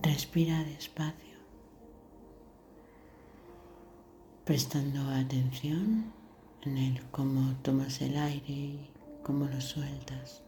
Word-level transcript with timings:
Respira 0.00 0.62
despacio, 0.62 1.38
prestando 4.44 5.00
atención 5.10 6.12
en 6.62 6.78
el 6.78 7.02
cómo 7.10 7.56
tomas 7.62 8.00
el 8.00 8.16
aire 8.16 8.52
y 8.52 8.90
cómo 9.24 9.46
lo 9.46 9.60
sueltas. 9.60 10.44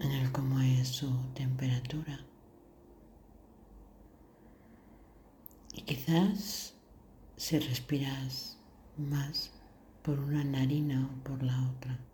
En 0.00 0.10
el 0.10 0.32
cómo 0.32 0.58
es 0.58 0.88
su 0.88 1.08
temperatura. 1.34 2.18
Y 5.72 5.82
quizás 5.82 6.74
si 7.36 7.60
respiras 7.60 8.58
más 8.96 9.52
por 10.02 10.18
una 10.18 10.42
narina 10.42 11.08
o 11.14 11.22
por 11.22 11.44
la 11.44 11.70
otra. 11.70 12.07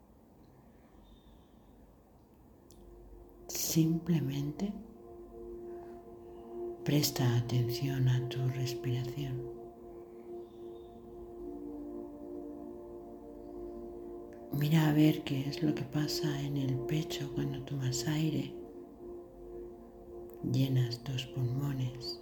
Simplemente 3.74 4.72
presta 6.84 7.24
atención 7.38 8.08
a 8.08 8.28
tu 8.28 8.38
respiración. 8.50 9.42
Mira 14.52 14.88
a 14.88 14.92
ver 14.92 15.24
qué 15.24 15.40
es 15.48 15.60
lo 15.60 15.74
que 15.74 15.82
pasa 15.82 16.40
en 16.42 16.56
el 16.56 16.76
pecho 16.86 17.28
cuando 17.34 17.64
tomas 17.64 18.06
aire. 18.06 18.54
Llenas 20.52 21.02
tus 21.02 21.26
pulmones, 21.26 22.20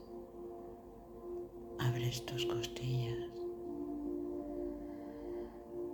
abres 1.81 2.25
tus 2.25 2.47
costillas 2.47 3.29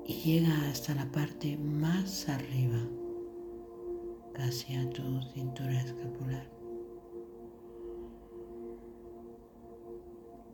y 0.06 0.12
llega 0.22 0.70
hasta 0.70 0.94
la 0.94 1.10
parte 1.10 1.56
más 1.56 2.28
arriba 2.28 2.78
casi 4.38 4.76
a 4.76 4.88
tu 4.90 5.20
cintura 5.34 5.80
escapular. 5.80 6.48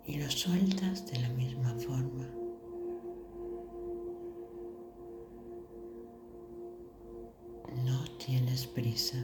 Y 0.07 0.19
lo 0.19 0.31
sueltas 0.31 1.07
de 1.11 1.21
la 1.21 1.29
misma 1.29 1.75
forma. 1.75 2.27
No 7.85 8.05
tienes 8.19 8.67
prisa. 8.67 9.23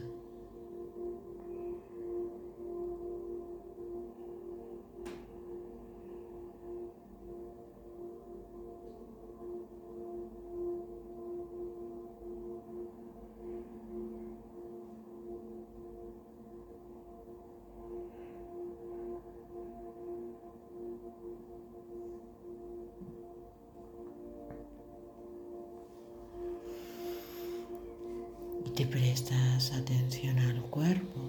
Te 28.81 28.87
prestas 28.87 29.71
atención 29.73 30.39
al 30.39 30.59
cuerpo, 30.63 31.19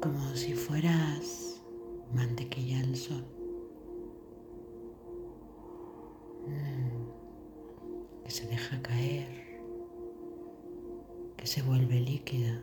como 0.00 0.36
si 0.36 0.54
fueras 0.54 1.60
mantequilla 2.14 2.78
al 2.78 2.94
sol. 2.94 3.24
Mm, 6.46 8.22
que 8.22 8.30
se 8.30 8.46
deja 8.46 8.80
caer, 8.82 9.26
que 11.36 11.46
se 11.48 11.62
vuelve 11.62 11.98
líquida. 11.98 12.62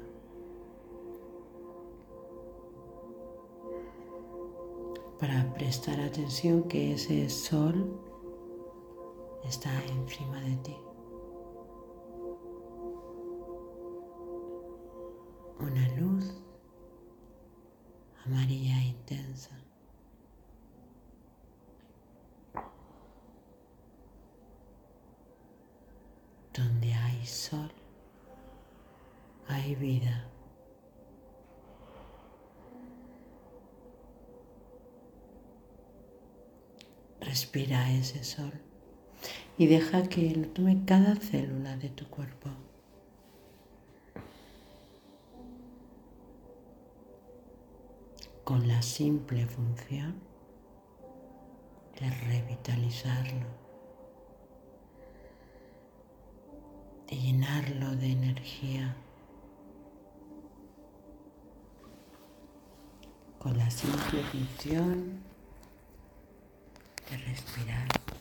Para 5.19 5.53
prestar 5.53 5.99
atención 5.99 6.63
que 6.63 6.93
ese 6.93 7.29
sol 7.29 8.10
está 9.43 9.71
encima 9.85 10.39
de 10.41 10.55
ti. 10.57 10.77
Una 15.59 15.87
luz 15.97 16.41
amarilla 18.25 18.83
intensa. 18.83 19.57
Donde 26.53 26.93
hay 26.93 27.25
sol, 27.25 27.71
hay 29.47 29.75
vida. 29.75 30.27
Respira 37.21 37.89
ese 37.91 38.23
sol 38.23 38.70
y 39.61 39.67
deja 39.67 40.01
que 40.09 40.35
lo 40.35 40.47
tome 40.47 40.85
cada 40.87 41.15
célula 41.15 41.77
de 41.77 41.89
tu 41.89 42.07
cuerpo. 42.07 42.49
Con 48.43 48.67
la 48.67 48.81
simple 48.81 49.45
función 49.45 50.15
de 51.99 52.09
revitalizarlo, 52.09 53.45
de 57.07 57.15
llenarlo 57.17 57.91
de 57.97 58.13
energía. 58.13 58.95
Con 63.37 63.59
la 63.59 63.69
simple 63.69 64.23
función 64.23 65.21
de 67.11 67.17
respirar. 67.17 68.20